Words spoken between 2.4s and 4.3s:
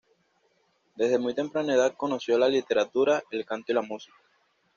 literatura, el canto y la música.